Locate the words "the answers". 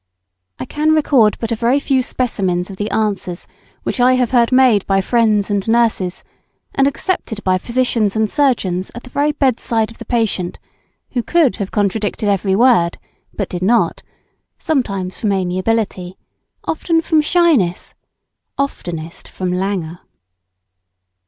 2.77-3.45